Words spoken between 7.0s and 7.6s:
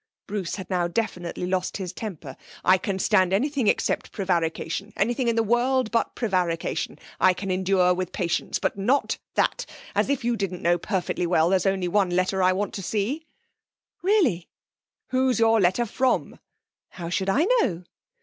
I can